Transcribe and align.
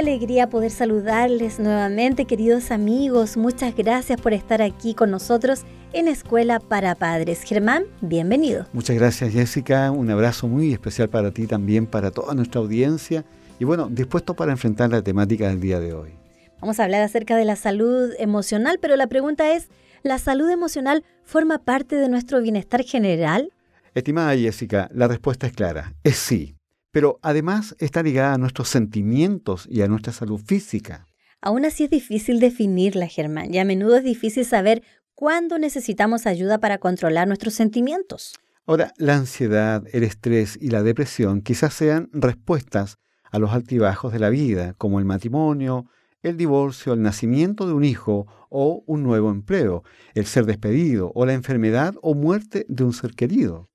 Alegría 0.00 0.48
poder 0.48 0.70
saludarles 0.70 1.60
nuevamente, 1.60 2.24
queridos 2.24 2.70
amigos. 2.70 3.36
Muchas 3.36 3.76
gracias 3.76 4.18
por 4.18 4.32
estar 4.32 4.62
aquí 4.62 4.94
con 4.94 5.10
nosotros 5.10 5.64
en 5.92 6.08
Escuela 6.08 6.58
para 6.58 6.94
Padres. 6.94 7.42
Germán, 7.42 7.84
bienvenido. 8.00 8.66
Muchas 8.72 8.96
gracias, 8.96 9.32
Jessica. 9.32 9.90
Un 9.90 10.10
abrazo 10.10 10.48
muy 10.48 10.72
especial 10.72 11.10
para 11.10 11.30
ti 11.32 11.46
también, 11.46 11.86
para 11.86 12.10
toda 12.10 12.34
nuestra 12.34 12.62
audiencia. 12.62 13.26
Y 13.58 13.64
bueno, 13.64 13.88
dispuesto 13.90 14.34
para 14.34 14.52
enfrentar 14.52 14.90
la 14.90 15.02
temática 15.02 15.48
del 15.48 15.60
día 15.60 15.78
de 15.80 15.92
hoy. 15.92 16.14
Vamos 16.60 16.80
a 16.80 16.84
hablar 16.84 17.02
acerca 17.02 17.36
de 17.36 17.44
la 17.44 17.56
salud 17.56 18.12
emocional, 18.18 18.78
pero 18.80 18.96
la 18.96 19.06
pregunta 19.06 19.54
es, 19.54 19.68
¿la 20.02 20.18
salud 20.18 20.48
emocional 20.48 21.04
forma 21.24 21.58
parte 21.58 21.96
de 21.96 22.08
nuestro 22.08 22.40
bienestar 22.40 22.84
general? 22.84 23.52
Estimada 23.94 24.34
Jessica, 24.34 24.88
la 24.94 25.08
respuesta 25.08 25.46
es 25.46 25.52
clara, 25.52 25.92
es 26.04 26.16
sí 26.16 26.54
pero 26.90 27.18
además 27.22 27.76
está 27.78 28.02
ligada 28.02 28.34
a 28.34 28.38
nuestros 28.38 28.68
sentimientos 28.68 29.66
y 29.70 29.82
a 29.82 29.88
nuestra 29.88 30.12
salud 30.12 30.40
física. 30.44 31.06
Aún 31.40 31.64
así 31.64 31.84
es 31.84 31.90
difícil 31.90 32.40
definirla, 32.40 33.06
Germán, 33.06 33.54
y 33.54 33.58
a 33.58 33.64
menudo 33.64 33.96
es 33.96 34.04
difícil 34.04 34.44
saber 34.44 34.82
cuándo 35.14 35.58
necesitamos 35.58 36.26
ayuda 36.26 36.58
para 36.58 36.78
controlar 36.78 37.28
nuestros 37.28 37.54
sentimientos. 37.54 38.38
Ahora, 38.66 38.92
la 38.98 39.16
ansiedad, 39.16 39.84
el 39.92 40.04
estrés 40.04 40.58
y 40.60 40.68
la 40.70 40.82
depresión 40.82 41.40
quizás 41.40 41.74
sean 41.74 42.08
respuestas 42.12 42.98
a 43.30 43.38
los 43.38 43.52
altibajos 43.52 44.12
de 44.12 44.18
la 44.18 44.28
vida, 44.28 44.74
como 44.74 44.98
el 44.98 45.04
matrimonio, 45.04 45.86
el 46.22 46.36
divorcio, 46.36 46.92
el 46.92 47.02
nacimiento 47.02 47.66
de 47.66 47.72
un 47.72 47.84
hijo 47.84 48.26
o 48.50 48.82
un 48.86 49.02
nuevo 49.02 49.30
empleo, 49.30 49.82
el 50.14 50.26
ser 50.26 50.44
despedido 50.44 51.12
o 51.14 51.24
la 51.24 51.32
enfermedad 51.32 51.94
o 52.02 52.14
muerte 52.14 52.66
de 52.68 52.84
un 52.84 52.92
ser 52.92 53.14
querido. 53.14 53.69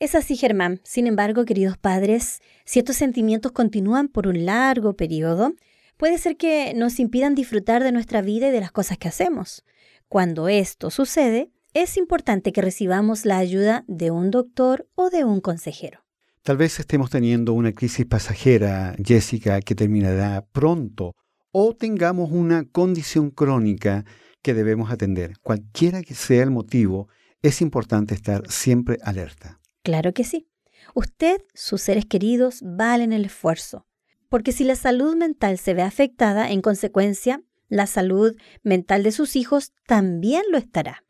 Es 0.00 0.14
así, 0.14 0.36
Germán. 0.36 0.80
Sin 0.82 1.06
embargo, 1.06 1.44
queridos 1.44 1.78
padres, 1.78 2.40
si 2.64 2.80
estos 2.80 2.96
sentimientos 2.96 3.52
continúan 3.52 4.08
por 4.08 4.26
un 4.26 4.44
largo 4.44 4.94
periodo, 4.94 5.54
puede 5.96 6.18
ser 6.18 6.36
que 6.36 6.74
nos 6.74 6.98
impidan 6.98 7.34
disfrutar 7.34 7.82
de 7.82 7.92
nuestra 7.92 8.20
vida 8.20 8.48
y 8.48 8.50
de 8.50 8.60
las 8.60 8.72
cosas 8.72 8.98
que 8.98 9.08
hacemos. 9.08 9.64
Cuando 10.08 10.48
esto 10.48 10.90
sucede, 10.90 11.50
es 11.74 11.96
importante 11.96 12.52
que 12.52 12.60
recibamos 12.60 13.24
la 13.24 13.38
ayuda 13.38 13.84
de 13.86 14.10
un 14.10 14.30
doctor 14.30 14.88
o 14.94 15.10
de 15.10 15.24
un 15.24 15.40
consejero. 15.40 16.00
Tal 16.42 16.56
vez 16.56 16.78
estemos 16.78 17.08
teniendo 17.08 17.52
una 17.52 17.72
crisis 17.72 18.04
pasajera, 18.04 18.94
Jessica, 19.02 19.60
que 19.60 19.74
terminará 19.74 20.44
pronto, 20.52 21.14
o 21.52 21.74
tengamos 21.74 22.30
una 22.30 22.64
condición 22.64 23.30
crónica 23.30 24.04
que 24.42 24.54
debemos 24.54 24.90
atender. 24.90 25.38
Cualquiera 25.40 26.02
que 26.02 26.14
sea 26.14 26.42
el 26.42 26.50
motivo, 26.50 27.08
es 27.42 27.62
importante 27.62 28.14
estar 28.14 28.42
siempre 28.50 28.98
alerta. 29.02 29.60
Claro 29.84 30.14
que 30.14 30.24
sí. 30.24 30.48
Usted, 30.94 31.42
sus 31.52 31.82
seres 31.82 32.06
queridos, 32.06 32.60
valen 32.62 33.12
el 33.12 33.26
esfuerzo. 33.26 33.86
Porque 34.30 34.50
si 34.50 34.64
la 34.64 34.76
salud 34.76 35.14
mental 35.14 35.58
se 35.58 35.74
ve 35.74 35.82
afectada, 35.82 36.50
en 36.50 36.62
consecuencia, 36.62 37.42
la 37.68 37.86
salud 37.86 38.34
mental 38.62 39.02
de 39.02 39.12
sus 39.12 39.36
hijos 39.36 39.72
también 39.86 40.42
lo 40.50 40.56
estará. 40.56 41.04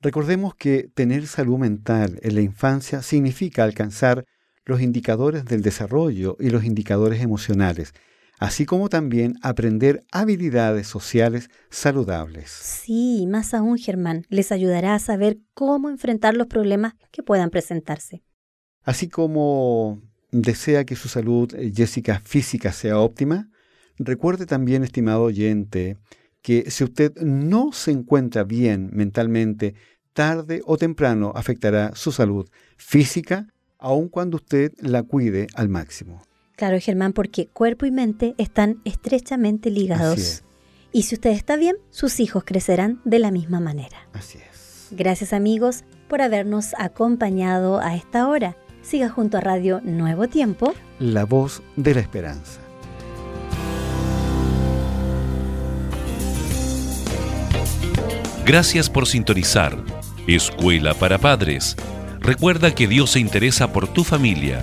Recordemos 0.00 0.54
que 0.54 0.88
tener 0.94 1.26
salud 1.26 1.58
mental 1.58 2.20
en 2.22 2.36
la 2.36 2.40
infancia 2.40 3.02
significa 3.02 3.64
alcanzar 3.64 4.24
los 4.64 4.80
indicadores 4.80 5.44
del 5.44 5.62
desarrollo 5.62 6.36
y 6.38 6.50
los 6.50 6.64
indicadores 6.64 7.20
emocionales, 7.20 7.92
así 8.40 8.64
como 8.64 8.88
también 8.88 9.34
aprender 9.42 10.02
habilidades 10.10 10.88
sociales 10.88 11.50
saludables. 11.68 12.50
Sí, 12.50 13.26
más 13.28 13.52
aún, 13.54 13.76
Germán, 13.78 14.24
les 14.30 14.50
ayudará 14.50 14.94
a 14.94 14.98
saber 14.98 15.38
cómo 15.52 15.90
enfrentar 15.90 16.34
los 16.34 16.46
problemas 16.46 16.94
que 17.12 17.22
puedan 17.22 17.50
presentarse. 17.50 18.24
Así 18.82 19.08
como 19.08 20.00
desea 20.32 20.84
que 20.84 20.96
su 20.96 21.08
salud, 21.08 21.54
eh, 21.54 21.70
Jessica, 21.74 22.18
física 22.24 22.72
sea 22.72 22.98
óptima, 22.98 23.50
recuerde 23.98 24.46
también, 24.46 24.82
estimado 24.84 25.24
oyente, 25.24 25.98
que 26.40 26.70
si 26.70 26.82
usted 26.82 27.14
no 27.20 27.72
se 27.72 27.90
encuentra 27.90 28.44
bien 28.44 28.88
mentalmente, 28.94 29.74
tarde 30.14 30.62
o 30.64 30.78
temprano 30.78 31.32
afectará 31.36 31.94
su 31.94 32.10
salud 32.10 32.48
física, 32.78 33.48
aun 33.78 34.08
cuando 34.08 34.36
usted 34.36 34.72
la 34.80 35.02
cuide 35.02 35.46
al 35.54 35.68
máximo. 35.68 36.22
Claro, 36.60 36.78
Germán, 36.78 37.14
porque 37.14 37.46
cuerpo 37.46 37.86
y 37.86 37.90
mente 37.90 38.34
están 38.36 38.82
estrechamente 38.84 39.70
ligados. 39.70 40.42
Y 40.92 41.04
si 41.04 41.14
usted 41.14 41.30
está 41.30 41.56
bien, 41.56 41.76
sus 41.88 42.20
hijos 42.20 42.44
crecerán 42.44 43.00
de 43.06 43.18
la 43.18 43.30
misma 43.30 43.60
manera. 43.60 43.96
Así 44.12 44.36
es. 44.36 44.88
Gracias 44.90 45.32
amigos 45.32 45.84
por 46.06 46.20
habernos 46.20 46.74
acompañado 46.76 47.80
a 47.80 47.96
esta 47.96 48.28
hora. 48.28 48.58
Siga 48.82 49.08
junto 49.08 49.38
a 49.38 49.40
Radio 49.40 49.80
Nuevo 49.84 50.28
Tiempo. 50.28 50.74
La 50.98 51.24
voz 51.24 51.62
de 51.76 51.94
la 51.94 52.00
esperanza. 52.00 52.60
Gracias 58.44 58.90
por 58.90 59.06
sintonizar. 59.06 59.82
Escuela 60.26 60.92
para 60.92 61.16
Padres. 61.16 61.74
Recuerda 62.20 62.74
que 62.74 62.86
Dios 62.86 63.12
se 63.12 63.20
interesa 63.20 63.72
por 63.72 63.88
tu 63.88 64.04
familia 64.04 64.62